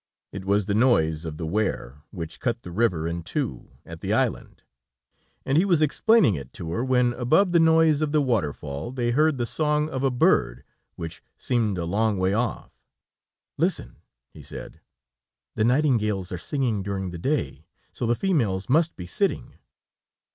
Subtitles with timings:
[0.31, 4.11] It was the noise of the weir, which cut the river in two, at the
[4.13, 4.63] island,
[5.45, 9.11] and he was explaining it to her, when above the noise of the waterfall, they
[9.11, 10.63] heard the song of a bird,
[10.95, 12.71] which seemed a long way off.
[13.59, 13.97] "Listen!"
[14.31, 14.81] he said;
[15.53, 19.59] "the nightingales are singing during the day, so the females must be sitting."